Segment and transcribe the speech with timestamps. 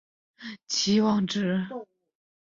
[0.03, 1.67] 互信息是的期望值。